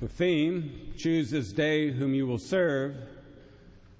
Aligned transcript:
The 0.00 0.06
theme, 0.06 0.92
choose 0.96 1.28
this 1.28 1.50
day 1.50 1.90
whom 1.90 2.14
you 2.14 2.24
will 2.24 2.38
serve, 2.38 2.94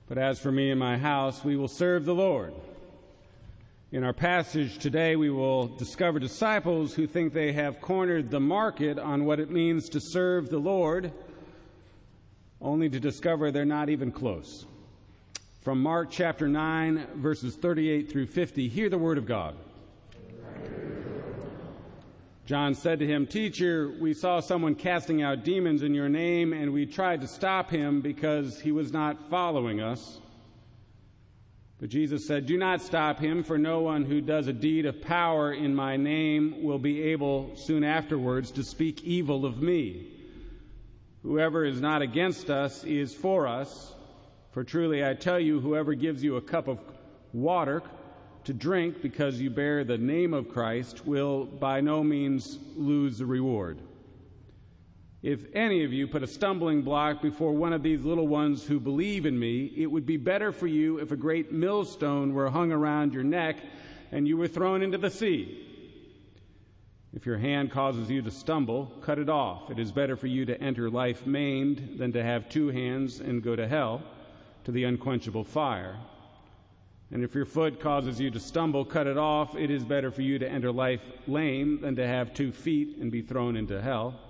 but 0.06 0.16
as 0.16 0.38
for 0.38 0.52
me 0.52 0.70
and 0.70 0.78
my 0.78 0.96
house, 0.96 1.42
we 1.42 1.56
will 1.56 1.66
serve 1.66 2.04
the 2.04 2.14
Lord. 2.14 2.54
In 3.90 4.04
our 4.04 4.12
passage 4.12 4.78
today, 4.78 5.16
we 5.16 5.28
will 5.28 5.66
discover 5.66 6.20
disciples 6.20 6.94
who 6.94 7.08
think 7.08 7.32
they 7.32 7.50
have 7.50 7.80
cornered 7.80 8.30
the 8.30 8.38
market 8.38 8.96
on 8.96 9.24
what 9.24 9.40
it 9.40 9.50
means 9.50 9.88
to 9.88 10.00
serve 10.00 10.50
the 10.50 10.60
Lord, 10.60 11.10
only 12.60 12.88
to 12.88 13.00
discover 13.00 13.50
they're 13.50 13.64
not 13.64 13.88
even 13.88 14.12
close. 14.12 14.66
From 15.62 15.82
Mark 15.82 16.12
chapter 16.12 16.46
9, 16.46 17.08
verses 17.16 17.56
38 17.56 18.08
through 18.08 18.26
50, 18.26 18.68
hear 18.68 18.88
the 18.88 18.98
word 18.98 19.18
of 19.18 19.26
God. 19.26 19.56
John 22.48 22.74
said 22.74 23.00
to 23.00 23.06
him, 23.06 23.26
Teacher, 23.26 23.92
we 24.00 24.14
saw 24.14 24.40
someone 24.40 24.74
casting 24.74 25.20
out 25.20 25.44
demons 25.44 25.82
in 25.82 25.92
your 25.92 26.08
name, 26.08 26.54
and 26.54 26.72
we 26.72 26.86
tried 26.86 27.20
to 27.20 27.26
stop 27.28 27.68
him 27.68 28.00
because 28.00 28.58
he 28.58 28.72
was 28.72 28.90
not 28.90 29.28
following 29.28 29.82
us. 29.82 30.18
But 31.78 31.90
Jesus 31.90 32.26
said, 32.26 32.46
Do 32.46 32.56
not 32.56 32.80
stop 32.80 33.18
him, 33.18 33.42
for 33.42 33.58
no 33.58 33.80
one 33.80 34.06
who 34.06 34.22
does 34.22 34.46
a 34.46 34.54
deed 34.54 34.86
of 34.86 35.02
power 35.02 35.52
in 35.52 35.74
my 35.74 35.98
name 35.98 36.62
will 36.62 36.78
be 36.78 37.02
able 37.02 37.54
soon 37.54 37.84
afterwards 37.84 38.50
to 38.52 38.64
speak 38.64 39.04
evil 39.04 39.44
of 39.44 39.60
me. 39.60 40.06
Whoever 41.22 41.66
is 41.66 41.82
not 41.82 42.00
against 42.00 42.48
us 42.48 42.82
is 42.82 43.12
for 43.12 43.46
us. 43.46 43.92
For 44.52 44.64
truly 44.64 45.04
I 45.04 45.12
tell 45.12 45.38
you, 45.38 45.60
whoever 45.60 45.92
gives 45.92 46.24
you 46.24 46.36
a 46.36 46.40
cup 46.40 46.66
of 46.66 46.78
water 47.34 47.82
to 48.44 48.52
drink 48.52 49.02
because 49.02 49.40
you 49.40 49.50
bear 49.50 49.84
the 49.84 49.98
name 49.98 50.32
of 50.34 50.48
Christ 50.48 51.06
will 51.06 51.44
by 51.44 51.80
no 51.80 52.02
means 52.02 52.58
lose 52.76 53.18
the 53.18 53.26
reward. 53.26 53.78
If 55.22 55.46
any 55.54 55.84
of 55.84 55.92
you 55.92 56.06
put 56.06 56.22
a 56.22 56.28
stumbling 56.28 56.82
block 56.82 57.20
before 57.20 57.52
one 57.52 57.72
of 57.72 57.82
these 57.82 58.02
little 58.02 58.28
ones 58.28 58.64
who 58.64 58.78
believe 58.78 59.26
in 59.26 59.36
me, 59.38 59.72
it 59.76 59.86
would 59.86 60.06
be 60.06 60.16
better 60.16 60.52
for 60.52 60.68
you 60.68 60.98
if 60.98 61.10
a 61.10 61.16
great 61.16 61.50
millstone 61.50 62.34
were 62.34 62.50
hung 62.50 62.70
around 62.70 63.12
your 63.12 63.24
neck 63.24 63.56
and 64.12 64.28
you 64.28 64.36
were 64.36 64.48
thrown 64.48 64.82
into 64.82 64.96
the 64.96 65.10
sea. 65.10 65.64
If 67.12 67.26
your 67.26 67.38
hand 67.38 67.72
causes 67.72 68.08
you 68.08 68.22
to 68.22 68.30
stumble, 68.30 68.92
cut 69.02 69.18
it 69.18 69.28
off. 69.28 69.70
It 69.70 69.78
is 69.78 69.90
better 69.90 70.16
for 70.16 70.26
you 70.28 70.44
to 70.44 70.60
enter 70.60 70.88
life 70.88 71.26
maimed 71.26 71.96
than 71.98 72.12
to 72.12 72.22
have 72.22 72.48
two 72.48 72.68
hands 72.68 73.18
and 73.18 73.42
go 73.42 73.56
to 73.56 73.66
hell, 73.66 74.02
to 74.64 74.72
the 74.72 74.84
unquenchable 74.84 75.44
fire. 75.44 75.96
And 77.10 77.24
if 77.24 77.34
your 77.34 77.46
foot 77.46 77.80
causes 77.80 78.20
you 78.20 78.30
to 78.30 78.40
stumble, 78.40 78.84
cut 78.84 79.06
it 79.06 79.16
off. 79.16 79.56
It 79.56 79.70
is 79.70 79.84
better 79.84 80.10
for 80.10 80.22
you 80.22 80.38
to 80.38 80.48
enter 80.48 80.70
life 80.70 81.00
lame 81.26 81.80
than 81.80 81.96
to 81.96 82.06
have 82.06 82.34
two 82.34 82.52
feet 82.52 82.98
and 82.98 83.10
be 83.10 83.22
thrown 83.22 83.56
into 83.56 83.80
hell. 83.80 84.20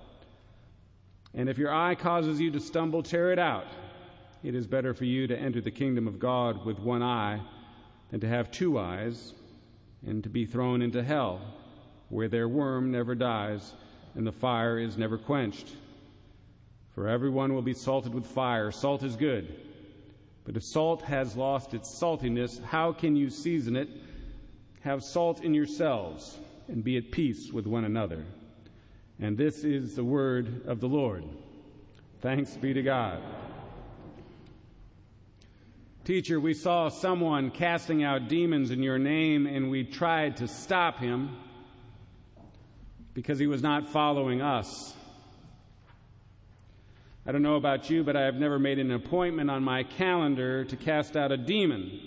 And 1.34 1.48
if 1.48 1.58
your 1.58 1.74
eye 1.74 1.96
causes 1.96 2.40
you 2.40 2.50
to 2.52 2.60
stumble, 2.60 3.02
tear 3.02 3.32
it 3.32 3.38
out. 3.38 3.66
It 4.44 4.54
is 4.54 4.66
better 4.66 4.94
for 4.94 5.04
you 5.04 5.26
to 5.26 5.36
enter 5.36 5.60
the 5.60 5.72
kingdom 5.72 6.06
of 6.06 6.20
God 6.20 6.64
with 6.64 6.78
one 6.78 7.02
eye 7.02 7.40
than 8.10 8.20
to 8.20 8.28
have 8.28 8.50
two 8.52 8.78
eyes 8.78 9.34
and 10.06 10.22
to 10.22 10.28
be 10.28 10.46
thrown 10.46 10.80
into 10.80 11.02
hell, 11.02 11.40
where 12.08 12.28
their 12.28 12.48
worm 12.48 12.92
never 12.92 13.16
dies 13.16 13.72
and 14.14 14.26
the 14.26 14.32
fire 14.32 14.78
is 14.78 14.96
never 14.96 15.18
quenched. 15.18 15.74
For 16.94 17.08
everyone 17.08 17.54
will 17.54 17.62
be 17.62 17.74
salted 17.74 18.14
with 18.14 18.26
fire. 18.26 18.70
Salt 18.70 19.02
is 19.02 19.16
good. 19.16 19.67
But 20.48 20.56
if 20.56 20.64
salt 20.64 21.02
has 21.02 21.36
lost 21.36 21.74
its 21.74 21.90
saltiness, 22.00 22.64
how 22.64 22.90
can 22.90 23.14
you 23.14 23.28
season 23.28 23.76
it? 23.76 23.90
Have 24.80 25.04
salt 25.04 25.42
in 25.44 25.52
yourselves 25.52 26.38
and 26.68 26.82
be 26.82 26.96
at 26.96 27.10
peace 27.10 27.52
with 27.52 27.66
one 27.66 27.84
another. 27.84 28.24
And 29.20 29.36
this 29.36 29.62
is 29.62 29.94
the 29.94 30.04
word 30.04 30.66
of 30.66 30.80
the 30.80 30.88
Lord. 30.88 31.24
Thanks 32.22 32.56
be 32.56 32.72
to 32.72 32.80
God. 32.80 33.20
Teacher, 36.06 36.40
we 36.40 36.54
saw 36.54 36.88
someone 36.88 37.50
casting 37.50 38.02
out 38.02 38.28
demons 38.28 38.70
in 38.70 38.82
your 38.82 38.98
name, 38.98 39.46
and 39.46 39.70
we 39.70 39.84
tried 39.84 40.38
to 40.38 40.48
stop 40.48 40.98
him 40.98 41.36
because 43.12 43.38
he 43.38 43.46
was 43.46 43.62
not 43.62 43.86
following 43.86 44.40
us. 44.40 44.94
I 47.26 47.32
don't 47.32 47.42
know 47.42 47.56
about 47.56 47.90
you, 47.90 48.04
but 48.04 48.16
I 48.16 48.22
have 48.22 48.36
never 48.36 48.58
made 48.58 48.78
an 48.78 48.90
appointment 48.90 49.50
on 49.50 49.62
my 49.62 49.82
calendar 49.82 50.64
to 50.64 50.76
cast 50.76 51.16
out 51.16 51.30
a 51.30 51.36
demon. 51.36 52.00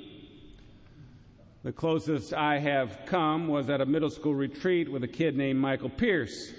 The 1.64 1.72
closest 1.72 2.34
I 2.34 2.58
have 2.58 3.02
come 3.06 3.48
was 3.48 3.70
at 3.70 3.82
a 3.82 3.86
middle 3.86 4.10
school 4.10 4.34
retreat 4.34 4.92
with 4.92 5.04
a 5.04 5.08
kid 5.08 5.38
named 5.38 5.60
Michael 5.60 5.90
Pierce. 5.90 6.54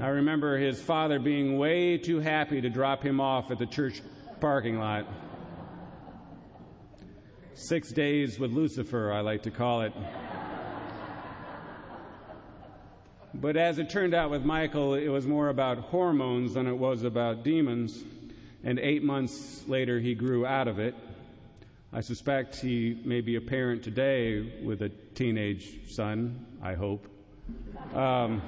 I 0.00 0.06
remember 0.08 0.58
his 0.58 0.80
father 0.80 1.18
being 1.18 1.58
way 1.58 1.98
too 1.98 2.20
happy 2.20 2.60
to 2.60 2.70
drop 2.70 3.02
him 3.02 3.20
off 3.20 3.50
at 3.50 3.58
the 3.58 3.66
church 3.66 4.00
parking 4.40 4.78
lot. 4.78 5.08
Six 7.54 7.90
days 7.90 8.38
with 8.38 8.52
Lucifer, 8.52 9.10
I 9.10 9.20
like 9.20 9.42
to 9.42 9.50
call 9.50 9.80
it. 9.80 9.92
But 13.34 13.56
as 13.56 13.78
it 13.78 13.90
turned 13.90 14.14
out 14.14 14.30
with 14.30 14.44
Michael, 14.44 14.94
it 14.94 15.08
was 15.08 15.26
more 15.26 15.48
about 15.48 15.78
hormones 15.78 16.54
than 16.54 16.66
it 16.66 16.76
was 16.76 17.02
about 17.02 17.44
demons. 17.44 18.02
And 18.64 18.78
eight 18.78 19.02
months 19.02 19.66
later, 19.68 20.00
he 20.00 20.14
grew 20.14 20.46
out 20.46 20.66
of 20.66 20.78
it. 20.78 20.94
I 21.92 22.00
suspect 22.00 22.56
he 22.56 23.00
may 23.04 23.20
be 23.20 23.36
a 23.36 23.40
parent 23.40 23.82
today 23.82 24.40
with 24.62 24.82
a 24.82 24.88
teenage 25.14 25.90
son, 25.90 26.46
I 26.62 26.74
hope. 26.74 27.06
Um, 27.94 28.42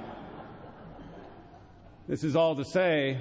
this 2.07 2.23
is 2.23 2.35
all 2.35 2.55
to 2.55 2.65
say, 2.65 3.17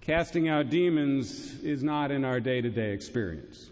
casting 0.00 0.48
out 0.48 0.70
demons 0.70 1.62
is 1.62 1.82
not 1.82 2.10
in 2.10 2.24
our 2.24 2.40
day 2.40 2.60
to 2.60 2.70
day 2.70 2.92
experience. 2.92 3.70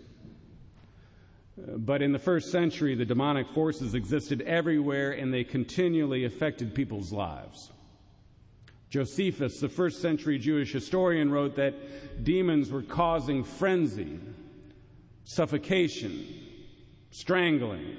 But 1.68 2.02
in 2.02 2.12
the 2.12 2.18
first 2.18 2.50
century, 2.50 2.94
the 2.94 3.04
demonic 3.04 3.48
forces 3.48 3.94
existed 3.94 4.42
everywhere 4.42 5.12
and 5.12 5.32
they 5.32 5.44
continually 5.44 6.24
affected 6.24 6.74
people's 6.74 7.12
lives. 7.12 7.70
Josephus, 8.88 9.60
the 9.60 9.68
first 9.68 10.02
century 10.02 10.38
Jewish 10.38 10.72
historian, 10.72 11.30
wrote 11.30 11.56
that 11.56 12.24
demons 12.24 12.70
were 12.70 12.82
causing 12.82 13.44
frenzy, 13.44 14.18
suffocation, 15.24 16.26
strangling, 17.10 17.96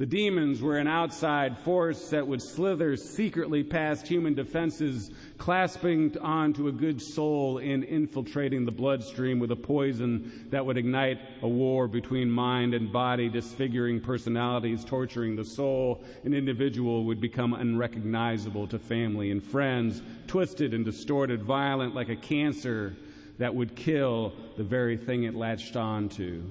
the 0.00 0.06
demons 0.06 0.62
were 0.62 0.78
an 0.78 0.88
outside 0.88 1.58
force 1.58 2.08
that 2.08 2.26
would 2.26 2.40
slither 2.40 2.96
secretly 2.96 3.62
past 3.62 4.08
human 4.08 4.32
defenses, 4.32 5.10
clasping 5.36 6.16
onto 6.22 6.68
a 6.68 6.72
good 6.72 7.02
soul 7.02 7.58
and 7.58 7.84
infiltrating 7.84 8.64
the 8.64 8.72
bloodstream 8.72 9.38
with 9.38 9.50
a 9.50 9.56
poison 9.56 10.48
that 10.48 10.64
would 10.64 10.78
ignite 10.78 11.18
a 11.42 11.48
war 11.48 11.86
between 11.86 12.30
mind 12.30 12.72
and 12.72 12.90
body, 12.90 13.28
disfiguring 13.28 14.00
personalities, 14.00 14.86
torturing 14.86 15.36
the 15.36 15.44
soul. 15.44 16.02
An 16.24 16.32
individual 16.32 17.04
would 17.04 17.20
become 17.20 17.52
unrecognizable 17.52 18.66
to 18.68 18.78
family 18.78 19.30
and 19.30 19.44
friends, 19.44 20.00
twisted 20.26 20.72
and 20.72 20.82
distorted, 20.82 21.42
violent 21.42 21.94
like 21.94 22.08
a 22.08 22.16
cancer 22.16 22.96
that 23.36 23.54
would 23.54 23.76
kill 23.76 24.32
the 24.56 24.64
very 24.64 24.96
thing 24.96 25.24
it 25.24 25.34
latched 25.34 25.76
on 25.76 26.08
to 26.08 26.42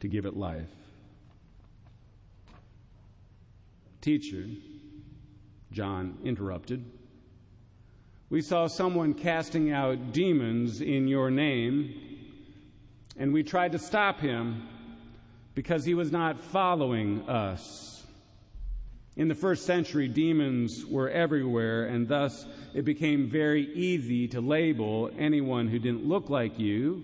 to 0.00 0.08
give 0.08 0.24
it 0.24 0.34
life. 0.34 0.83
Teacher, 4.04 4.44
John 5.72 6.18
interrupted, 6.22 6.84
we 8.28 8.42
saw 8.42 8.66
someone 8.66 9.14
casting 9.14 9.72
out 9.72 10.12
demons 10.12 10.82
in 10.82 11.08
your 11.08 11.30
name, 11.30 11.94
and 13.16 13.32
we 13.32 13.42
tried 13.42 13.72
to 13.72 13.78
stop 13.78 14.20
him 14.20 14.68
because 15.54 15.86
he 15.86 15.94
was 15.94 16.12
not 16.12 16.38
following 16.38 17.26
us. 17.30 18.04
In 19.16 19.28
the 19.28 19.34
first 19.34 19.64
century, 19.64 20.06
demons 20.06 20.84
were 20.84 21.08
everywhere, 21.08 21.86
and 21.86 22.06
thus 22.06 22.44
it 22.74 22.84
became 22.84 23.30
very 23.30 23.72
easy 23.74 24.28
to 24.28 24.42
label 24.42 25.10
anyone 25.18 25.66
who 25.66 25.78
didn't 25.78 26.04
look 26.04 26.28
like 26.28 26.58
you, 26.58 27.02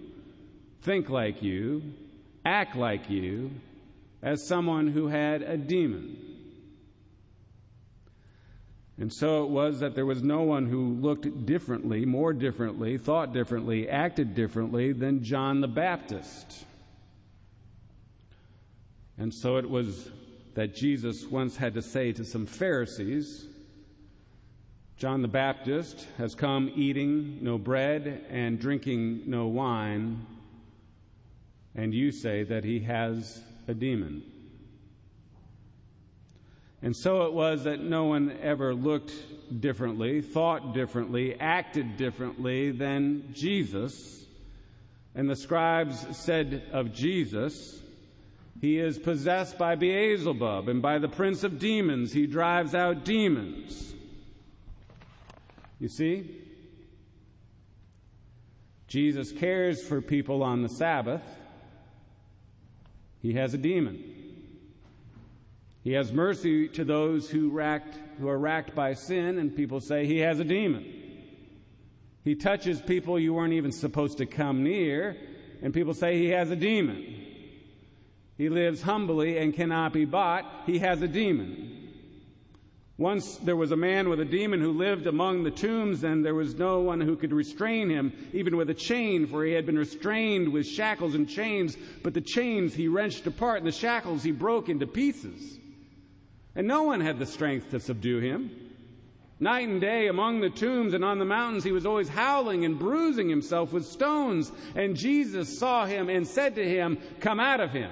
think 0.82 1.08
like 1.08 1.42
you, 1.42 1.94
act 2.44 2.76
like 2.76 3.08
you, 3.08 3.52
as 4.20 4.46
someone 4.46 4.88
who 4.88 5.06
had 5.06 5.40
a 5.40 5.56
demon. 5.56 6.26
And 9.00 9.10
so 9.10 9.44
it 9.44 9.48
was 9.48 9.80
that 9.80 9.94
there 9.94 10.04
was 10.04 10.22
no 10.22 10.42
one 10.42 10.66
who 10.66 10.92
looked 10.92 11.46
differently, 11.46 12.04
more 12.04 12.34
differently, 12.34 12.98
thought 12.98 13.32
differently, 13.32 13.88
acted 13.88 14.34
differently 14.34 14.92
than 14.92 15.24
John 15.24 15.62
the 15.62 15.68
Baptist. 15.68 16.66
And 19.16 19.32
so 19.32 19.56
it 19.56 19.68
was 19.68 20.10
that 20.52 20.74
Jesus 20.74 21.24
once 21.24 21.56
had 21.56 21.72
to 21.74 21.82
say 21.82 22.12
to 22.12 22.26
some 22.26 22.44
Pharisees, 22.44 23.46
John 24.98 25.22
the 25.22 25.28
Baptist 25.28 26.06
has 26.18 26.34
come 26.34 26.70
eating 26.76 27.38
no 27.40 27.56
bread 27.56 28.26
and 28.28 28.60
drinking 28.60 29.22
no 29.24 29.46
wine, 29.46 30.26
and 31.74 31.94
you 31.94 32.12
say 32.12 32.42
that 32.42 32.64
he 32.64 32.80
has 32.80 33.40
a 33.66 33.72
demon. 33.72 34.22
And 36.82 36.96
so 36.96 37.22
it 37.22 37.32
was 37.32 37.64
that 37.64 37.80
no 37.80 38.04
one 38.04 38.38
ever 38.40 38.74
looked 38.74 39.12
differently, 39.60 40.22
thought 40.22 40.72
differently, 40.72 41.38
acted 41.38 41.96
differently 41.96 42.70
than 42.70 43.32
Jesus. 43.34 44.24
And 45.14 45.28
the 45.28 45.36
scribes 45.36 46.16
said 46.16 46.62
of 46.72 46.94
Jesus, 46.94 47.80
He 48.60 48.78
is 48.78 48.98
possessed 48.98 49.58
by 49.58 49.74
Beelzebub, 49.74 50.68
and 50.68 50.80
by 50.80 50.98
the 50.98 51.08
prince 51.08 51.44
of 51.44 51.58
demons 51.58 52.12
he 52.12 52.26
drives 52.26 52.74
out 52.74 53.04
demons. 53.04 53.94
You 55.78 55.88
see? 55.88 56.36
Jesus 58.86 59.32
cares 59.32 59.86
for 59.86 60.00
people 60.00 60.42
on 60.42 60.62
the 60.62 60.68
Sabbath. 60.68 61.22
He 63.20 63.34
has 63.34 63.54
a 63.54 63.58
demon. 63.58 64.09
He 65.82 65.92
has 65.92 66.12
mercy 66.12 66.68
to 66.68 66.84
those 66.84 67.30
who, 67.30 67.50
racked, 67.50 67.98
who 68.18 68.28
are 68.28 68.38
racked 68.38 68.74
by 68.74 68.94
sin, 68.94 69.38
and 69.38 69.54
people 69.54 69.80
say 69.80 70.06
he 70.06 70.18
has 70.18 70.38
a 70.38 70.44
demon. 70.44 70.84
He 72.22 72.34
touches 72.34 72.82
people 72.82 73.18
you 73.18 73.32
weren't 73.32 73.54
even 73.54 73.72
supposed 73.72 74.18
to 74.18 74.26
come 74.26 74.62
near, 74.62 75.16
and 75.62 75.72
people 75.72 75.94
say 75.94 76.18
he 76.18 76.28
has 76.28 76.50
a 76.50 76.56
demon. 76.56 77.16
He 78.36 78.50
lives 78.50 78.82
humbly 78.82 79.38
and 79.38 79.54
cannot 79.54 79.94
be 79.94 80.04
bought. 80.04 80.44
He 80.66 80.78
has 80.80 81.00
a 81.00 81.08
demon. 81.08 81.78
Once 82.98 83.36
there 83.38 83.56
was 83.56 83.72
a 83.72 83.76
man 83.76 84.10
with 84.10 84.20
a 84.20 84.24
demon 84.26 84.60
who 84.60 84.72
lived 84.72 85.06
among 85.06 85.42
the 85.42 85.50
tombs, 85.50 86.04
and 86.04 86.22
there 86.22 86.34
was 86.34 86.54
no 86.56 86.80
one 86.80 87.00
who 87.00 87.16
could 87.16 87.32
restrain 87.32 87.88
him, 87.88 88.12
even 88.34 88.58
with 88.58 88.68
a 88.68 88.74
chain, 88.74 89.26
for 89.26 89.42
he 89.42 89.52
had 89.52 89.64
been 89.64 89.78
restrained 89.78 90.46
with 90.52 90.66
shackles 90.66 91.14
and 91.14 91.26
chains. 91.26 91.78
But 92.02 92.12
the 92.12 92.20
chains 92.20 92.74
he 92.74 92.88
wrenched 92.88 93.26
apart, 93.26 93.58
and 93.58 93.66
the 93.66 93.72
shackles 93.72 94.22
he 94.22 94.32
broke 94.32 94.68
into 94.68 94.86
pieces. 94.86 95.58
And 96.54 96.66
no 96.66 96.82
one 96.82 97.00
had 97.00 97.18
the 97.18 97.26
strength 97.26 97.70
to 97.70 97.80
subdue 97.80 98.18
him. 98.18 98.50
Night 99.38 99.68
and 99.68 99.80
day 99.80 100.08
among 100.08 100.40
the 100.40 100.50
tombs 100.50 100.92
and 100.92 101.02
on 101.02 101.18
the 101.18 101.24
mountains, 101.24 101.64
he 101.64 101.72
was 101.72 101.86
always 101.86 102.08
howling 102.08 102.64
and 102.64 102.78
bruising 102.78 103.28
himself 103.28 103.72
with 103.72 103.86
stones. 103.86 104.52
And 104.74 104.96
Jesus 104.96 105.58
saw 105.58 105.86
him 105.86 106.10
and 106.10 106.26
said 106.26 106.56
to 106.56 106.68
him, 106.68 106.98
Come 107.20 107.40
out 107.40 107.60
of 107.60 107.70
him. 107.70 107.90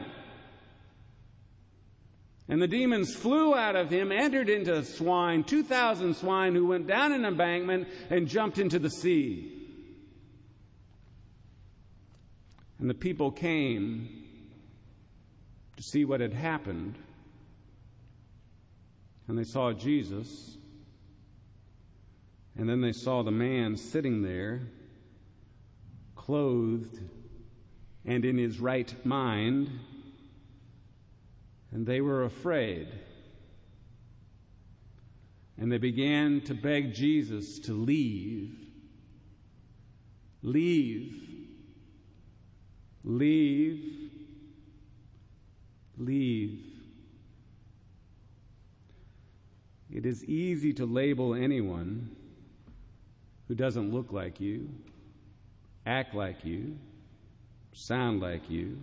And 2.49 2.61
the 2.61 2.69
demons 2.69 3.15
flew 3.15 3.55
out 3.55 3.77
of 3.77 3.91
him, 3.91 4.11
entered 4.11 4.49
into 4.49 4.83
swine, 4.85 5.45
2,000 5.45 6.15
swine 6.17 6.55
who 6.55 6.67
went 6.67 6.87
down 6.87 7.13
an 7.13 7.25
embankment 7.25 7.89
and 8.11 8.27
jumped 8.27 8.59
into 8.59 8.79
the 8.79 8.91
sea. 8.91 9.55
And 12.79 12.89
the 12.89 12.95
people 12.95 13.31
came 13.31 14.09
to 15.77 15.83
see 15.83 16.05
what 16.05 16.21
had 16.21 16.33
happened 16.33 16.97
and 19.29 19.39
they 19.39 19.45
saw 19.45 19.73
Jesus. 19.73 20.57
And 22.57 22.69
then 22.69 22.81
they 22.81 22.93
saw 22.93 23.23
the 23.23 23.31
man 23.31 23.77
sitting 23.77 24.23
there, 24.23 24.63
clothed 26.17 26.99
and 28.05 28.25
in 28.25 28.39
his 28.39 28.59
right 28.59 28.93
mind, 29.05 29.71
and 31.71 31.87
they 31.87 32.01
were 32.01 32.25
afraid. 32.25 32.89
And 35.59 35.71
they 35.71 35.79
began 35.79 36.41
to 36.43 36.55
beg 36.55 36.95
Jesus 36.95 37.59
to 37.61 37.75
leave. 37.75 38.57
Leave. 40.43 41.15
Leave. 43.05 44.11
Leave. 45.99 46.78
It 49.91 50.05
is 50.05 50.25
easy 50.25 50.73
to 50.75 50.87
label 50.87 51.35
anyone 51.35 52.15
who 53.49 53.55
doesn't 53.55 53.93
look 53.93 54.13
like 54.13 54.41
you, 54.41 54.69
act 55.87 56.15
like 56.15 56.45
you, 56.45 56.79
sound 57.73 58.21
like 58.21 58.51
you, 58.51 58.79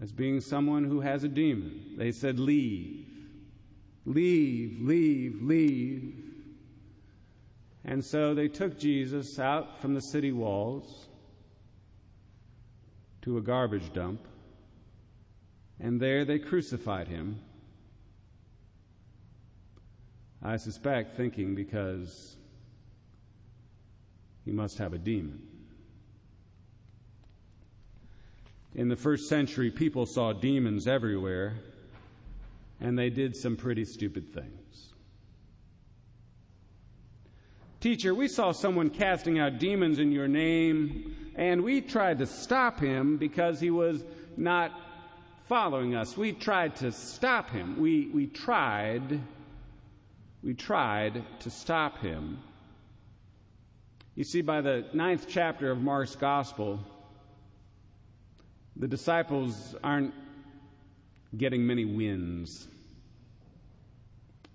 as 0.00 0.10
being 0.10 0.40
someone 0.40 0.84
who 0.84 1.00
has 1.00 1.22
a 1.22 1.28
demon. 1.28 1.94
They 1.96 2.10
said, 2.10 2.40
Leave, 2.40 3.06
leave, 4.04 4.80
leave, 4.80 5.40
leave. 5.40 6.24
And 7.84 8.04
so 8.04 8.34
they 8.34 8.48
took 8.48 8.78
Jesus 8.78 9.38
out 9.38 9.80
from 9.80 9.94
the 9.94 10.02
city 10.02 10.32
walls 10.32 11.06
to 13.22 13.38
a 13.38 13.40
garbage 13.40 13.92
dump, 13.92 14.26
and 15.78 16.00
there 16.00 16.24
they 16.24 16.38
crucified 16.38 17.06
him 17.06 17.40
I 20.42 20.56
suspect 20.56 21.16
thinking 21.16 21.54
because 21.54 22.36
he 24.44 24.52
must 24.52 24.78
have 24.78 24.94
a 24.94 24.98
demon. 24.98 25.42
In 28.74 28.88
the 28.88 28.96
first 28.96 29.28
century, 29.28 29.70
people 29.70 30.06
saw 30.06 30.32
demons 30.32 30.86
everywhere, 30.86 31.56
and 32.80 32.98
they 32.98 33.10
did 33.10 33.36
some 33.36 33.56
pretty 33.56 33.84
stupid 33.84 34.32
things. 34.32 34.92
Teacher, 37.80 38.14
we 38.14 38.28
saw 38.28 38.52
someone 38.52 38.90
casting 38.90 39.38
out 39.38 39.58
demons 39.58 39.98
in 39.98 40.12
your 40.12 40.28
name, 40.28 41.16
and 41.34 41.62
we 41.62 41.80
tried 41.80 42.18
to 42.18 42.26
stop 42.26 42.78
him 42.78 43.16
because 43.16 43.58
he 43.58 43.70
was 43.70 44.04
not 44.36 44.72
following 45.48 45.94
us. 45.94 46.16
We 46.16 46.32
tried 46.32 46.76
to 46.76 46.92
stop 46.92 47.50
him. 47.50 47.80
We, 47.80 48.06
we 48.14 48.26
tried 48.26 49.20
we 50.42 50.54
tried 50.54 51.22
to 51.40 51.50
stop 51.50 51.98
him. 51.98 52.38
You 54.14 54.24
see, 54.24 54.42
by 54.42 54.60
the 54.60 54.86
ninth 54.92 55.26
chapter 55.28 55.70
of 55.70 55.80
Mark's 55.80 56.16
Gospel, 56.16 56.80
the 58.76 58.88
disciples 58.88 59.74
aren't 59.84 60.14
getting 61.36 61.66
many 61.66 61.84
wins. 61.84 62.66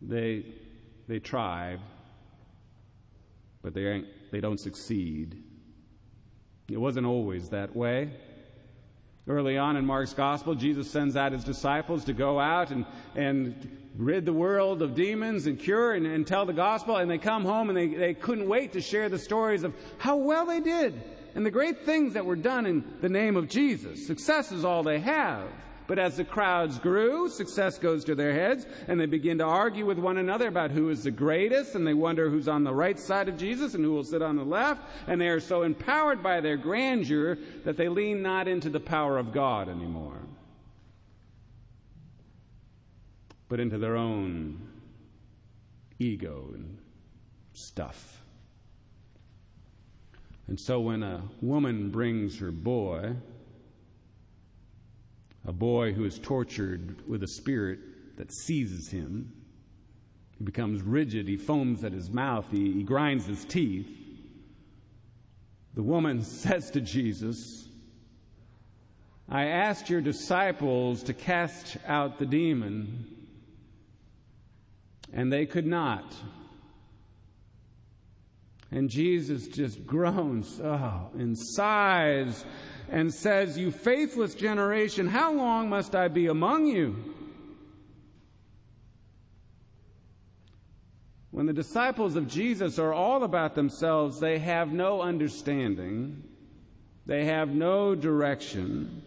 They, 0.02 0.46
they 1.08 1.20
try, 1.20 1.78
but 3.62 3.74
they, 3.74 3.88
ain't 3.88 4.08
they 4.32 4.42
don't 4.42 4.60
succeed. 4.60 5.42
It 6.70 6.78
wasn't 6.78 7.06
always 7.06 7.50
that 7.50 7.76
way. 7.76 8.12
Early 9.28 9.58
on 9.58 9.78
in 9.78 9.86
Mark's 9.86 10.14
Gospel, 10.14 10.54
Jesus 10.54 10.90
sends 10.90 11.16
out 11.16 11.32
his 11.32 11.44
disciples 11.44 12.04
to 12.06 12.14
go 12.14 12.40
out 12.40 12.72
and, 12.72 12.86
and 13.16 13.85
rid 13.98 14.26
the 14.26 14.34
world 14.34 14.82
of 14.82 14.96
demons 14.96 15.48
and 15.48 15.60
cure 15.60 15.94
and, 15.94 16.06
and 16.06 16.26
tell 16.26 16.46
the 16.46 16.54
gospel. 16.54 16.98
And 16.98 17.10
they 17.10 17.18
come 17.18 17.46
home 17.46 17.70
and 17.70 17.78
they, 17.78 17.88
they 17.88 18.14
couldn't 18.14 18.48
wait 18.48 18.74
to 18.74 18.82
share 18.82 19.10
the 19.10 19.20
stories 19.20 19.64
of 19.64 19.74
how 19.98 20.18
well 20.18 20.46
they 20.46 20.60
did 20.60 21.02
and 21.36 21.46
the 21.46 21.52
great 21.52 21.86
things 21.86 22.14
that 22.14 22.26
were 22.26 22.36
done 22.36 22.66
in 22.66 22.84
the 23.02 23.10
name 23.10 23.36
of 23.36 23.50
Jesus. 23.50 24.08
Success 24.08 24.52
is 24.52 24.66
all 24.66 24.84
they 24.84 25.00
have. 25.00 25.48
But 25.88 26.00
as 26.00 26.18
the 26.18 26.24
crowds 26.24 26.80
grew, 26.80 27.30
success 27.30 27.78
goes 27.78 28.04
to 28.06 28.16
their 28.16 28.34
heads, 28.34 28.66
and 28.88 29.00
they 29.00 29.06
begin 29.06 29.38
to 29.38 29.44
argue 29.44 29.86
with 29.86 30.00
one 30.00 30.18
another 30.18 30.48
about 30.48 30.72
who 30.72 30.90
is 30.90 31.04
the 31.04 31.12
greatest, 31.12 31.76
and 31.76 31.86
they 31.86 31.94
wonder 31.94 32.28
who's 32.28 32.48
on 32.48 32.64
the 32.64 32.74
right 32.74 32.98
side 32.98 33.30
of 33.30 33.38
Jesus 33.38 33.76
and 33.76 33.84
who 33.84 33.92
will 33.92 34.04
sit 34.04 34.24
on 34.24 34.36
the 34.36 34.44
left, 34.44 34.82
and 35.06 35.22
they 35.22 35.28
are 35.28 35.40
so 35.40 35.62
empowered 35.62 36.24
by 36.24 36.42
their 36.42 36.58
grandeur 36.58 37.38
that 37.66 37.78
they 37.78 37.88
lean 37.88 38.24
not 38.24 38.48
into 38.48 38.70
the 38.70 38.80
power 38.80 39.20
of 39.20 39.32
God 39.32 39.70
anymore. 39.70 40.18
But 43.48 43.60
into 43.60 43.78
their 43.78 43.96
own 43.96 44.60
ego 46.00 46.50
and 46.54 46.78
stuff. 47.54 48.22
And 50.48 50.60
so 50.60 50.80
when 50.80 51.02
a 51.02 51.24
woman 51.42 51.90
brings 51.90 52.40
her 52.40 52.52
boy, 52.52 53.16
a 55.46 55.52
boy 55.52 55.94
who 55.94 56.06
is 56.06 56.20
tortured 56.20 57.08
with 57.08 57.24
a 57.24 57.28
spirit 57.28 57.80
that 58.18 58.32
seizes 58.32 58.90
him, 58.90 59.32
he 60.38 60.44
becomes 60.44 60.82
rigid, 60.82 61.28
he 61.28 61.38
foams 61.38 61.84
at 61.84 61.94
his 61.94 62.10
mouth, 62.10 62.46
he, 62.52 62.74
he 62.74 62.84
grinds 62.84 63.26
his 63.26 63.46
teeth. 63.46 63.88
The 65.74 65.84
woman 65.84 66.24
says 66.24 66.70
to 66.72 66.82
Jesus, 66.82 67.68
I 69.28 69.46
asked 69.46 69.90
your 69.90 70.02
disciples 70.02 71.02
to 71.04 71.14
cast 71.14 71.78
out 71.88 72.20
the 72.20 72.28
demon, 72.28 73.25
and 75.16 75.32
they 75.32 75.46
could 75.46 75.66
not. 75.66 76.14
And 78.70 78.90
Jesus 78.90 79.48
just 79.48 79.88
groans 79.88 80.60
oh, 80.62 81.10
and 81.14 81.36
sighs 81.38 82.46
and 82.90 83.12
says, 83.12 83.58
You 83.58 83.72
faithless 83.72 84.36
generation, 84.36 85.08
how 85.08 85.34
long 85.34 85.70
must 85.70 85.96
I 85.96 86.10
be 86.10 86.28
among 86.28 86.68
you? 86.68 87.14
When 91.32 91.46
the 91.46 91.54
disciples 91.54 92.16
of 92.16 92.28
Jesus 92.28 92.78
are 92.78 92.94
all 92.94 93.24
about 93.24 93.56
themselves, 93.56 94.20
they 94.20 94.40
have 94.40 94.72
no 94.72 95.02
understanding, 95.02 96.24
they 97.06 97.26
have 97.26 97.50
no 97.50 97.96
direction, 97.96 99.02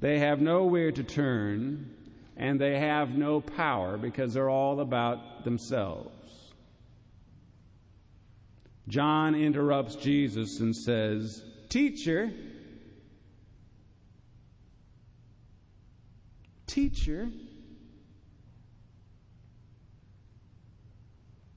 they 0.00 0.18
have 0.18 0.40
nowhere 0.40 0.92
to 0.92 1.02
turn, 1.02 1.97
and 2.38 2.60
they 2.60 2.78
have 2.78 3.10
no 3.10 3.40
power 3.40 3.98
because 3.98 4.32
they're 4.32 4.48
all 4.48 4.80
about 4.80 5.44
themselves. 5.44 6.08
John 8.86 9.34
interrupts 9.34 9.96
Jesus 9.96 10.60
and 10.60 10.74
says, 10.74 11.44
Teacher, 11.68 12.30
teacher, 16.66 17.28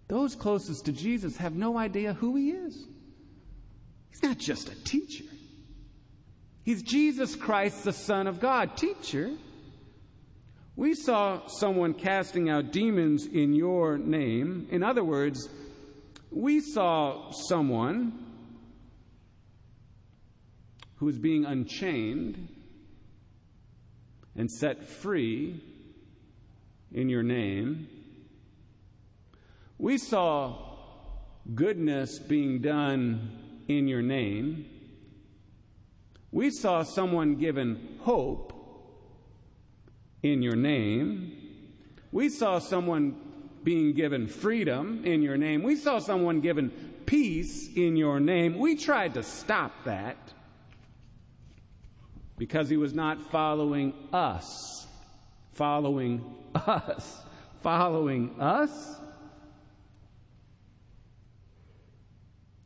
those 0.08 0.36
closest 0.36 0.86
to 0.86 0.92
Jesus 0.92 1.38
have 1.38 1.56
no 1.56 1.78
idea 1.78 2.14
who 2.14 2.36
he 2.36 2.50
is. 2.50 2.86
He's 4.10 4.24
not 4.24 4.38
just 4.38 4.70
a 4.70 4.84
teacher. 4.84 5.24
He's 6.64 6.82
Jesus 6.82 7.36
Christ, 7.36 7.86
the 7.86 7.94
Son 7.94 8.28
of 8.28 8.40
God. 8.42 8.76
Teacher, 8.76 9.32
we 10.76 10.94
saw 10.94 11.48
someone 11.48 11.94
casting 11.94 12.50
out 12.50 12.72
demons 12.72 13.26
in 13.26 13.54
your 13.54 13.98
name. 13.98 14.68
In 14.72 14.84
other 14.84 15.04
words, 15.04 15.50
we 16.32 16.62
saw 16.62 17.32
someone 17.32 18.26
who 20.96 21.06
was 21.06 21.18
being 21.18 21.46
unchained 21.46 22.48
and 24.36 24.50
set 24.50 24.88
free 24.88 25.62
in 26.94 27.10
your 27.10 27.24
name. 27.24 27.88
We 29.78 29.98
saw 29.98 30.56
goodness 31.54 32.20
being 32.20 32.62
done 32.62 33.64
in 33.68 33.88
your 33.88 34.02
name. 34.02 34.68
We 36.32 36.50
saw 36.52 36.84
someone 36.84 37.36
given 37.36 37.98
hope 38.02 38.51
in 40.24 40.42
your 40.42 40.56
name. 40.56 41.38
We 42.12 42.30
saw 42.30 42.60
someone 42.60 43.16
being 43.64 43.94
given 43.94 44.28
freedom 44.28 45.04
in 45.06 45.22
your 45.22 45.38
name. 45.38 45.64
We 45.64 45.76
saw 45.76 46.00
someone 46.00 46.42
given 46.42 46.70
peace 47.06 47.70
in 47.76 47.96
your 47.96 48.20
name. 48.20 48.58
We 48.58 48.76
tried 48.76 49.14
to 49.16 49.24
stop 49.24 49.72
that 49.86 50.18
because 52.38 52.70
he 52.70 52.78
was 52.78 52.94
not 52.94 53.22
following 53.32 53.94
us. 54.12 54.88
Following 55.54 56.24
us. 56.56 57.22
Following 57.62 58.36
us. 58.40 58.96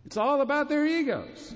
It's 0.06 0.18
all 0.18 0.42
about 0.42 0.70
their 0.70 0.86
egos. 0.86 1.54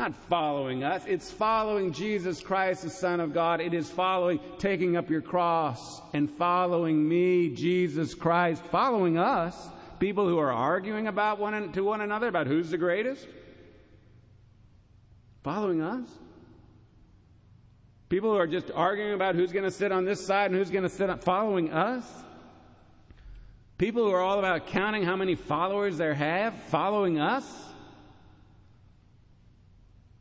Not 0.00 0.14
following 0.14 0.82
us, 0.82 1.04
it's 1.06 1.30
following 1.30 1.92
Jesus 1.92 2.40
Christ, 2.40 2.84
the 2.84 2.88
Son 2.88 3.20
of 3.20 3.34
God. 3.34 3.60
It 3.60 3.74
is 3.74 3.90
following, 3.90 4.40
taking 4.58 4.96
up 4.96 5.10
your 5.10 5.20
cross 5.20 6.00
and 6.14 6.30
following 6.30 7.06
me, 7.06 7.50
Jesus 7.50 8.14
Christ, 8.14 8.64
following 8.72 9.18
us. 9.18 9.68
People 9.98 10.26
who 10.26 10.38
are 10.38 10.50
arguing 10.50 11.06
about 11.06 11.38
one 11.38 11.70
to 11.72 11.84
one 11.84 12.00
another 12.00 12.28
about 12.28 12.46
who's 12.46 12.70
the 12.70 12.78
greatest. 12.78 13.26
Following 15.42 15.82
us. 15.82 16.08
People 18.08 18.32
who 18.32 18.38
are 18.38 18.46
just 18.46 18.70
arguing 18.74 19.12
about 19.12 19.34
who's 19.34 19.52
going 19.52 19.66
to 19.66 19.70
sit 19.70 19.92
on 19.92 20.06
this 20.06 20.24
side 20.24 20.50
and 20.50 20.58
who's 20.58 20.70
going 20.70 20.84
to 20.84 20.88
sit 20.88 21.10
on, 21.10 21.18
following 21.18 21.74
us. 21.74 22.06
People 23.76 24.04
who 24.04 24.12
are 24.12 24.22
all 24.22 24.38
about 24.38 24.66
counting 24.66 25.02
how 25.02 25.16
many 25.16 25.34
followers 25.34 25.98
they 25.98 26.14
have, 26.14 26.54
following 26.70 27.20
us. 27.20 27.44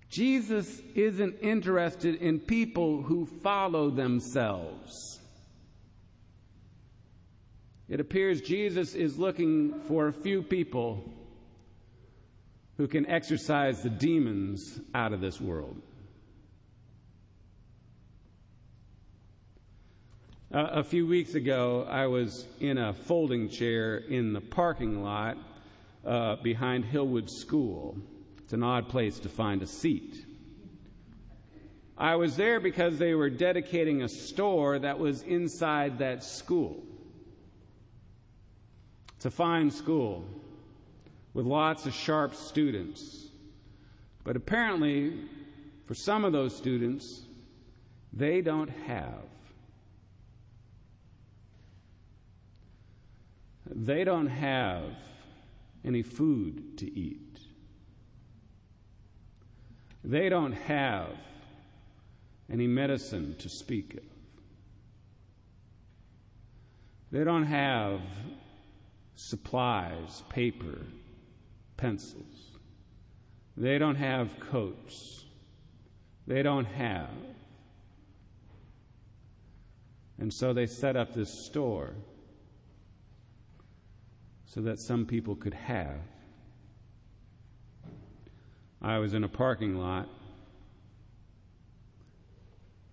Jesus 0.10 0.82
isn't 0.96 1.36
interested 1.40 2.16
in 2.16 2.40
people 2.40 3.04
who 3.04 3.26
follow 3.26 3.92
themselves. 3.92 5.20
It 7.88 8.00
appears 8.00 8.42
Jesus 8.42 8.96
is 8.96 9.18
looking 9.18 9.80
for 9.82 10.08
a 10.08 10.14
few 10.14 10.42
people 10.42 11.04
who 12.78 12.88
can 12.88 13.06
exorcise 13.08 13.84
the 13.84 13.90
demons 13.90 14.80
out 14.96 15.14
of 15.14 15.22
this 15.22 15.40
world. 15.40 15.80
Uh, 20.52 20.70
a 20.72 20.84
few 20.84 21.06
weeks 21.06 21.36
ago, 21.36 21.86
I 21.88 22.08
was 22.08 22.48
in 22.60 22.80
a 22.80 22.94
folding 22.94 23.50
chair 23.50 23.98
in 23.98 24.34
the 24.34 24.42
parking 24.42 25.04
lot 25.04 25.38
uh, 26.04 26.38
behind 26.38 26.86
Hillwood 26.86 27.30
School. 27.30 27.98
It's 28.50 28.54
an 28.56 28.64
odd 28.64 28.90
place 28.90 29.20
to 29.20 29.30
find 29.30 29.62
a 29.62 29.68
seat. 29.68 30.26
I 31.96 32.16
was 32.16 32.36
there 32.36 32.60
because 32.60 32.98
they 32.98 33.14
were 33.14 33.30
dedicating 33.30 34.02
a 34.02 34.10
store 34.10 34.80
that 34.80 34.98
was 34.98 35.22
inside 35.22 36.00
that 36.00 36.24
school. 36.24 36.84
It's 39.16 39.28
a 39.28 39.30
fine 39.30 39.70
school 39.70 40.26
with 41.36 41.46
lots 41.46 41.86
of 41.86 41.94
sharp 41.94 42.34
students. 42.34 43.28
But 44.24 44.36
apparently, 44.36 45.14
for 45.86 45.94
some 45.94 46.26
of 46.26 46.34
those 46.34 46.58
students, 46.58 47.22
they 48.12 48.42
don't 48.42 48.72
have. 48.88 49.26
They 53.68 54.04
don't 54.04 54.26
have 54.26 54.86
any 55.86 56.02
food 56.02 56.80
to 56.80 56.92
eat. 57.00 57.29
They 60.04 60.30
don't 60.30 60.54
have 60.54 61.10
any 62.52 62.68
medicine 62.68 63.36
to 63.40 63.50
speak 63.50 63.96
of. 63.96 64.04
They 67.12 67.24
don't 67.24 67.46
have 67.46 68.02
supplies, 69.16 70.24
paper, 70.30 70.80
pencils. 71.76 72.58
They 73.58 73.78
don't 73.78 73.96
have 73.96 74.40
coats. 74.40 75.26
They 76.28 76.44
don't 76.44 76.66
have. 76.66 77.10
And 80.20 80.34
so 80.34 80.54
they 80.54 80.66
set 80.66 80.96
up 80.96 81.14
this 81.14 81.34
store 81.34 81.94
so 84.46 84.62
that 84.62 84.80
some 84.80 85.06
people 85.06 85.36
could 85.36 85.54
have. 85.54 86.00
I 88.82 88.98
was 88.98 89.14
in 89.14 89.24
a 89.24 89.30
parking 89.30 89.76
lot. 89.76 90.08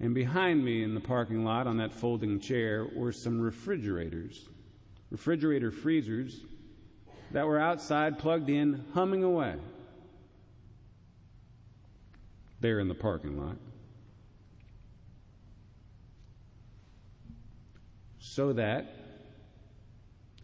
And 0.00 0.14
behind 0.14 0.64
me 0.64 0.82
in 0.82 0.94
the 0.94 1.00
parking 1.00 1.44
lot 1.44 1.66
on 1.66 1.78
that 1.78 1.92
folding 1.92 2.38
chair 2.40 2.86
were 2.94 3.12
some 3.12 3.40
refrigerators, 3.40 4.48
refrigerator 5.10 5.70
freezers 5.70 6.40
that 7.30 7.46
were 7.46 7.58
outside 7.58 8.18
plugged 8.18 8.50
in, 8.50 8.84
humming 8.92 9.22
away. 9.22 9.54
There 12.60 12.78
in 12.78 12.88
the 12.88 12.94
parking 12.94 13.38
lot. 13.38 13.56
So 18.18 18.52
that 18.52 18.94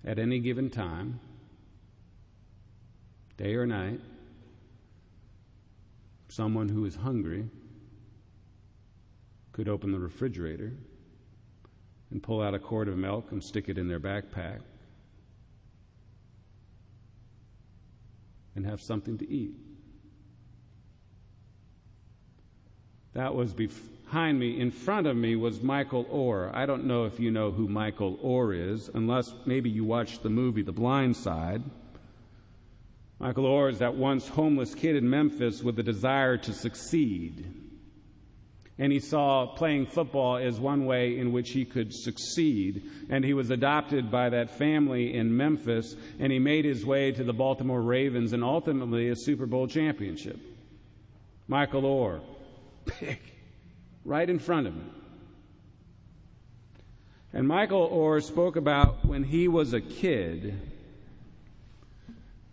at 0.05 0.19
any 0.19 0.39
given 0.41 0.71
time, 0.71 1.21
day 3.37 3.55
or 3.55 3.67
night, 3.67 4.01
someone 6.33 6.69
who 6.71 6.87
is 6.87 6.97
hungry 6.97 7.45
could 9.53 9.69
open 9.69 9.93
the 9.93 9.99
refrigerator 9.99 10.73
and 12.11 12.23
pull 12.23 12.41
out 12.41 12.55
a 12.55 12.59
quart 12.59 12.89
of 12.89 12.97
milk 12.97 13.31
and 13.33 13.45
stick 13.45 13.69
it 13.69 13.77
in 13.77 13.87
their 13.87 14.01
backpack 14.01 14.61
and 18.57 18.65
have 18.65 18.81
something 18.81 19.19
to 19.19 19.31
eat. 19.31 19.55
That 23.13 23.35
was 23.35 23.53
behind 23.53 24.39
me. 24.39 24.59
In 24.59 24.71
front 24.71 25.07
of 25.07 25.15
me 25.15 25.37
was 25.37 25.61
Michael 25.61 26.07
Oher. 26.07 26.51
I 26.55 26.65
don't 26.65 26.87
know 26.87 27.05
if 27.05 27.21
you 27.21 27.31
know 27.31 27.51
who 27.51 27.69
Michael 27.69 28.17
Oher 28.25 28.73
is, 28.73 28.89
unless 28.95 29.35
maybe 29.45 29.69
you 29.69 29.85
watched 29.85 30.23
the 30.23 30.31
movie 30.31 30.63
The 30.63 30.73
Blind 30.73 31.15
Side. 31.15 31.63
Michael 33.23 33.45
Oher 33.45 33.71
is 33.71 33.79
that 33.79 33.95
once 33.95 34.27
homeless 34.27 34.75
kid 34.75 34.97
in 34.97 35.09
Memphis 35.09 35.63
with 35.63 35.79
a 35.79 35.83
desire 35.85 36.37
to 36.39 36.53
succeed. 36.53 37.47
And 38.81 38.91
he 38.91 38.99
saw 38.99 39.47
playing 39.47 39.87
football 39.87 40.39
as 40.39 40.59
one 40.59 40.87
way 40.87 41.17
in 41.17 41.33
which 41.33 41.51
he 41.51 41.65
could 41.65 41.95
succeed. 41.95 42.83
And 43.11 43.25
he 43.25 43.33
was 43.33 43.51
adopted 43.51 44.11
by 44.11 44.29
that 44.31 44.59
family 44.59 45.15
in 45.15 45.37
Memphis, 45.37 45.95
and 46.19 46.33
he 46.33 46.41
made 46.41 46.65
his 46.65 46.85
way 46.85 47.13
to 47.13 47.23
the 47.23 47.33
Baltimore 47.33 47.81
Ravens 47.81 48.33
and 48.33 48.43
ultimately 48.43 49.09
a 49.09 49.15
Super 49.15 49.47
Bowl 49.47 49.69
championship. 49.69 50.41
Michael 51.47 51.83
Oher, 51.83 52.23
big, 52.99 53.21
right 54.05 54.29
in 54.29 54.41
front 54.41 54.67
of 54.67 54.75
him. 54.75 54.91
And 57.33 57.47
Michael 57.47 57.89
Oher 57.89 58.21
spoke 58.21 58.57
about 58.57 59.07
when 59.07 59.23
he 59.23 59.47
was 59.47 59.75
a 59.75 59.81
kid 59.81 60.72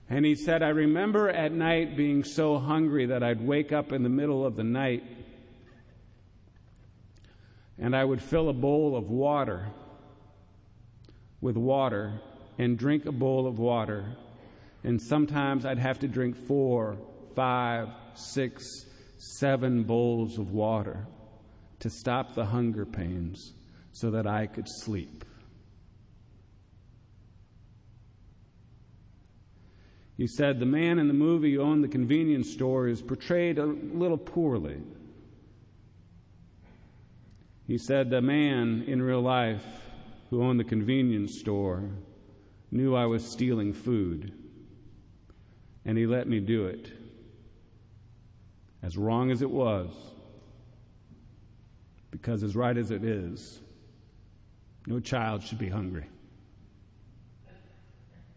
and 0.10 0.26
he 0.26 0.36
said, 0.36 0.64
I 0.64 0.70
remember 0.70 1.30
at 1.30 1.52
night 1.52 1.96
being 1.96 2.24
so 2.24 2.58
hungry 2.58 3.06
that 3.08 3.22
I'd 3.22 3.46
wake 3.46 3.72
up 3.72 3.92
in 3.92 4.02
the 4.02 4.10
middle 4.10 4.46
of 4.46 4.56
the 4.56 4.64
night 4.64 5.04
and 7.78 7.96
I 7.96 8.04
would 8.04 8.22
fill 8.22 8.50
a 8.50 8.54
bowl 8.54 8.98
of 8.98 9.10
water 9.10 9.68
with 11.42 11.56
water 11.56 12.20
and 12.58 12.78
drink 12.78 13.06
a 13.06 13.12
bowl 13.12 13.48
of 13.48 13.58
water. 13.58 14.18
And 14.84 15.02
sometimes 15.02 15.66
I'd 15.66 15.80
have 15.80 16.00
to 16.00 16.08
drink 16.08 16.36
four, 16.36 16.98
five, 17.36 17.90
six, 18.16 18.66
seven 19.18 19.84
bowls 19.84 20.38
of 20.38 20.52
water 20.52 21.08
to 21.80 21.90
stop 21.90 22.36
the 22.36 22.46
hunger 22.46 22.86
pains 22.86 23.54
so 23.94 24.12
that 24.12 24.28
I 24.28 24.48
could 24.48 24.68
sleep. 24.68 25.24
He 30.20 30.28
said 30.28 30.60
the 30.60 30.66
man 30.66 31.00
in 31.00 31.08
the 31.08 31.14
movie 31.14 31.54
who 31.54 31.62
owned 31.62 31.82
the 31.82 31.88
convenience 31.88 32.52
store 32.52 32.90
is 32.90 33.02
portrayed 33.02 33.58
a 33.58 33.66
little 33.66 34.18
poorly. 34.18 34.82
He 37.66 37.78
said 37.78 38.10
the 38.10 38.22
man 38.22 38.84
in 38.86 39.02
real 39.02 39.22
life 39.22 39.64
who 40.30 40.44
owned 40.44 40.60
the 40.60 40.66
convenience 40.66 41.40
store 41.40 41.90
knew 42.70 42.98
I 42.98 43.06
was 43.06 43.26
stealing 43.26 43.72
food, 43.72 44.34
and 45.86 45.98
he 45.98 46.06
let 46.06 46.28
me 46.28 46.42
do 46.42 46.66
it. 46.66 46.92
As 48.84 48.98
wrong 48.98 49.32
as 49.32 49.42
it 49.42 49.50
was, 49.50 49.90
because 52.12 52.44
as 52.44 52.58
right 52.58 52.76
as 52.76 52.92
it 52.92 53.06
is, 53.06 53.62
no 54.86 55.00
child 55.00 55.44
should 55.44 55.60
be 55.60 55.70
hungry. 55.70 56.08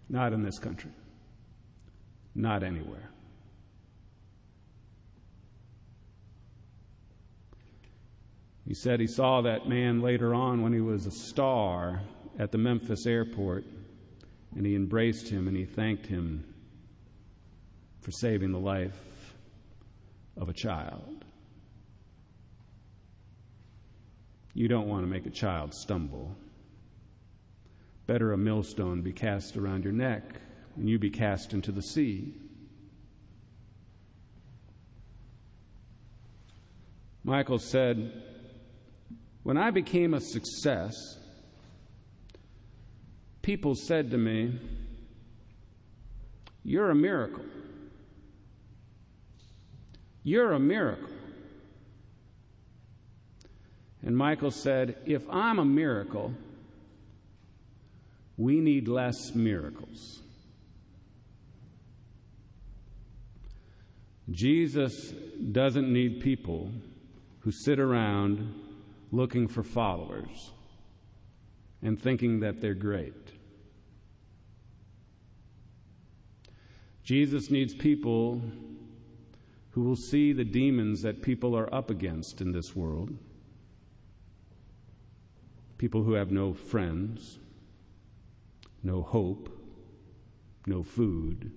Not 0.09 0.33
in 0.33 0.45
this 0.45 0.61
country. 0.61 0.93
Not 2.35 2.63
anywhere. 2.63 3.11
He 8.67 8.75
said 8.75 9.01
he 9.01 9.07
saw 9.07 9.43
that 9.43 9.69
man 9.69 10.01
later 10.01 10.35
on 10.35 10.63
when 10.63 10.73
he 10.73 10.81
was 10.81 11.07
a 11.07 11.11
star 11.11 12.01
at 12.39 12.53
the 12.53 12.59
Memphis 12.59 13.07
airport, 13.07 13.65
and 14.57 14.65
he 14.65 14.75
embraced 14.75 15.29
him 15.29 15.49
and 15.49 15.57
he 15.57 15.65
thanked 15.65 16.07
him 16.07 16.45
for 18.01 18.13
saving 18.13 18.53
the 18.53 18.59
life 18.59 19.35
of 20.37 20.49
a 20.49 20.53
child. 20.53 21.25
You 24.55 24.69
don't 24.69 24.89
want 24.89 25.03
to 25.03 25.07
make 25.07 25.27
a 25.27 25.31
child 25.31 25.75
stumble. 25.75 26.35
Better 28.07 28.33
a 28.33 28.39
millstone 28.39 29.03
be 29.03 29.13
cast 29.13 29.57
around 29.57 29.85
your 29.85 29.93
neck 29.93 30.23
and 30.77 30.89
you 30.89 30.99
be 30.99 31.11
cast 31.11 31.53
into 31.53 31.73
the 31.73 31.83
sea. 31.83 32.35
Michael 37.25 37.59
said, 37.59 38.23
When 39.43 39.57
I 39.57 39.71
became 39.71 40.15
a 40.15 40.21
success, 40.21 40.95
people 43.43 43.75
said 43.75 44.11
to 44.11 44.19
me, 44.19 44.59
You're 46.65 46.91
a 46.91 46.95
miracle. 46.95 47.45
You're 50.25 50.53
a 50.53 50.61
miracle. 50.61 51.09
And 54.05 54.17
Michael 54.17 54.51
said, 54.51 54.97
If 55.07 55.23
I'm 55.31 55.59
a 55.59 55.65
miracle, 55.65 56.35
we 58.37 58.61
need 58.61 58.89
less 58.89 59.35
miracles. 59.35 60.23
Jesus 64.33 65.13
doesn't 65.53 65.93
need 65.93 66.21
people 66.21 66.73
who 67.41 67.53
sit 67.53 67.79
around 67.79 68.55
looking 69.11 69.47
for 69.47 69.63
followers 69.63 70.53
and 71.83 72.01
thinking 72.01 72.41
that 72.41 72.61
they're 72.61 72.75
great. 72.75 73.33
Jesus 77.05 77.51
needs 77.51 77.75
people 77.75 78.41
who 79.73 79.83
will 79.83 79.97
see 79.97 80.33
the 80.33 80.45
demons 80.45 81.03
that 81.03 81.23
people 81.23 81.57
are 81.57 81.73
up 81.75 81.91
against 81.91 82.41
in 82.41 82.53
this 82.53 82.75
world. 82.75 83.17
People 85.79 86.05
who 86.05 86.13
have 86.13 86.31
no 86.31 86.55
friends, 86.55 87.39
no 88.83 89.03
hope, 89.03 89.49
no 90.67 90.83
food, 90.83 91.51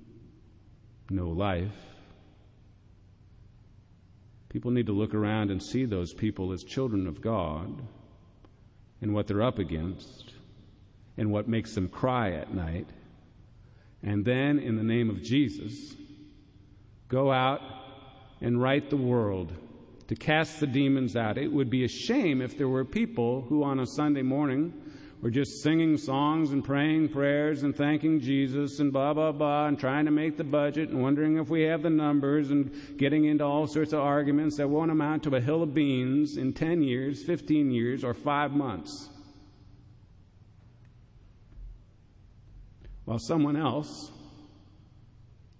no 1.09 1.29
life. 1.29 1.94
People 4.55 4.71
need 4.71 4.85
to 4.85 4.93
look 4.93 5.13
around 5.13 5.51
and 5.51 5.61
see 5.61 5.83
those 5.83 6.13
people 6.13 6.53
as 6.53 6.63
children 6.63 7.07
of 7.07 7.19
God 7.19 7.81
and 9.01 9.13
what 9.13 9.27
they're 9.27 9.41
up 9.41 9.59
against 9.59 10.31
and 11.17 11.29
what 11.29 11.49
makes 11.49 11.75
them 11.75 11.89
cry 11.89 12.31
at 12.31 12.53
night. 12.53 12.87
And 14.01 14.23
then, 14.23 14.57
in 14.59 14.77
the 14.77 14.83
name 14.83 15.09
of 15.09 15.21
Jesus, 15.21 15.97
go 17.09 17.33
out 17.33 17.59
and 18.39 18.61
right 18.61 18.89
the 18.89 18.95
world 18.95 19.51
to 20.07 20.15
cast 20.15 20.61
the 20.61 20.67
demons 20.67 21.17
out. 21.17 21.37
It 21.37 21.51
would 21.51 21.69
be 21.69 21.83
a 21.83 21.89
shame 21.89 22.41
if 22.41 22.57
there 22.57 22.69
were 22.69 22.85
people 22.85 23.41
who 23.49 23.61
on 23.61 23.81
a 23.81 23.85
Sunday 23.85 24.21
morning 24.21 24.73
we're 25.21 25.29
just 25.31 25.63
singing 25.63 25.97
songs 25.97 26.51
and 26.51 26.63
praying 26.63 27.09
prayers 27.09 27.63
and 27.63 27.75
thanking 27.75 28.19
Jesus 28.19 28.79
and 28.79 28.91
blah, 28.91 29.13
blah, 29.13 29.31
blah, 29.31 29.67
and 29.67 29.79
trying 29.79 30.05
to 30.05 30.11
make 30.11 30.37
the 30.37 30.43
budget 30.43 30.89
and 30.89 31.01
wondering 31.01 31.37
if 31.37 31.49
we 31.49 31.63
have 31.63 31.81
the 31.81 31.89
numbers 31.89 32.51
and 32.51 32.97
getting 32.97 33.25
into 33.25 33.43
all 33.43 33.65
sorts 33.65 33.93
of 33.93 33.99
arguments 33.99 34.57
that 34.57 34.69
won't 34.69 34.91
amount 34.91 35.23
to 35.23 35.35
a 35.35 35.41
hill 35.41 35.63
of 35.63 35.73
beans 35.73 36.37
in 36.37 36.53
10 36.53 36.81
years, 36.81 37.23
15 37.23 37.71
years, 37.71 38.03
or 38.03 38.13
five 38.13 38.51
months. 38.51 39.09
While 43.05 43.19
someone 43.19 43.55
else 43.55 44.11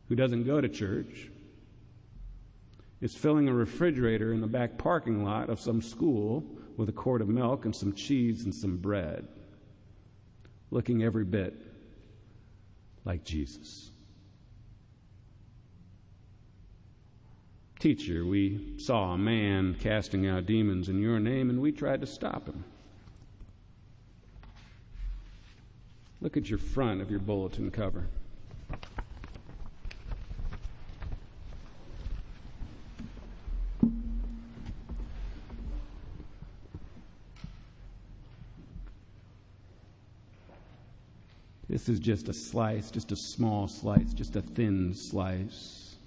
who 0.10 0.16
doesn't 0.16 0.44
go 0.44 0.62
to 0.62 0.70
church 0.70 1.30
is 3.02 3.16
filling 3.16 3.48
a 3.48 3.54
refrigerator 3.54 4.34
in 4.34 4.42
the 4.42 4.48
back 4.48 4.78
parking 4.78 5.24
lot 5.24 5.50
of 5.50 5.60
some 5.60 5.82
school 5.82 6.44
with 6.78 6.90
a 6.90 6.92
quart 6.92 7.22
of 7.22 7.30
milk 7.30 7.66
and 7.66 7.76
some 7.76 7.94
cheese 7.94 8.44
and 8.46 8.54
some 8.54 8.78
bread 8.78 9.28
looking 10.72 11.04
every 11.04 11.24
bit 11.24 11.54
like 13.04 13.24
Jesus. 13.24 13.92
Teacher, 17.80 18.26
we 18.26 18.76
saw 18.78 19.14
a 19.14 19.18
man 19.18 19.76
casting 19.80 20.28
out 20.28 20.46
demons 20.46 20.90
in 20.90 21.02
your 21.02 21.20
name 21.20 21.50
and 21.50 21.62
we 21.62 21.72
tried 21.72 22.02
to 22.02 22.08
stop 22.08 22.48
him. 22.48 22.64
Look 26.22 26.38
at 26.38 26.50
your 26.50 26.58
front 26.58 27.02
of 27.02 27.12
your 27.12 27.20
bulletin 27.20 27.70
cover. 27.70 28.08
This 41.86 41.94
is 41.94 42.00
just 42.00 42.30
a 42.30 42.34
slice, 42.34 42.90
just 42.90 43.12
a 43.12 43.16
small 43.16 43.68
slice, 43.68 44.12
just 44.12 44.36
a 44.36 44.42
thin 44.42 44.96
slice 44.96 45.98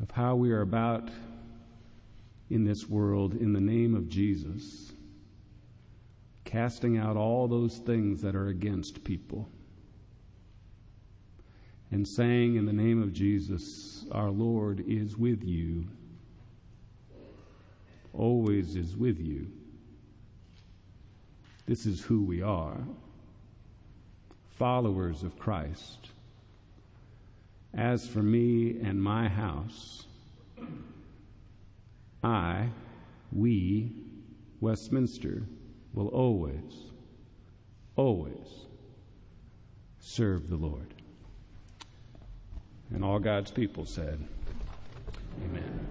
of 0.00 0.12
how 0.12 0.36
we 0.36 0.52
are 0.52 0.60
about 0.60 1.08
in 2.50 2.64
this 2.64 2.88
world 2.88 3.34
in 3.34 3.52
the 3.52 3.60
name 3.60 3.96
of 3.96 4.08
Jesus, 4.08 4.92
casting 6.44 6.98
out 6.98 7.16
all 7.16 7.48
those 7.48 7.78
things 7.78 8.22
that 8.22 8.36
are 8.36 8.46
against 8.46 9.02
people, 9.02 9.48
and 11.90 12.06
saying 12.06 12.54
in 12.54 12.64
the 12.64 12.72
name 12.72 13.02
of 13.02 13.12
Jesus, 13.12 14.04
Our 14.12 14.30
Lord 14.30 14.84
is 14.86 15.16
with 15.16 15.42
you, 15.42 15.88
always 18.14 18.76
is 18.76 18.96
with 18.96 19.18
you. 19.18 19.50
This 21.70 21.86
is 21.86 22.00
who 22.00 22.24
we 22.24 22.42
are 22.42 22.78
followers 24.58 25.22
of 25.22 25.38
Christ. 25.38 26.08
As 27.72 28.08
for 28.08 28.24
me 28.24 28.80
and 28.82 29.00
my 29.00 29.28
house, 29.28 30.04
I, 32.24 32.70
we, 33.30 33.92
Westminster, 34.60 35.44
will 35.94 36.08
always, 36.08 36.90
always 37.94 38.66
serve 40.00 40.50
the 40.50 40.56
Lord. 40.56 40.92
And 42.92 43.04
all 43.04 43.20
God's 43.20 43.52
people 43.52 43.86
said, 43.86 44.18
Amen. 45.44 45.86